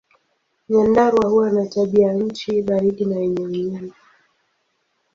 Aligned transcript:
Nyandarua 0.69 1.29
huwa 1.29 1.51
na 1.51 1.65
tabianchi 1.67 2.61
baridi 2.61 3.05
na 3.05 3.15
yenye 3.19 3.45
unyevu. 3.45 3.93